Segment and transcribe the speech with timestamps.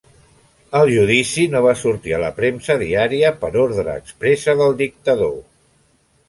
[0.77, 5.39] El judici no va sortir a la premsa diària per ordre expressa del dictador.